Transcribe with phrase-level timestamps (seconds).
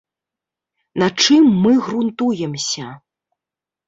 [1.03, 2.87] На чым мы грунтуемся?